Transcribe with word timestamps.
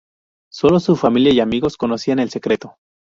Sólo 0.51 0.79
su 0.79 0.95
familia 0.95 1.31
y 1.31 1.39
amigos 1.41 1.77
conocían 1.77 2.17
el 2.17 2.31
secreto. 2.31 2.73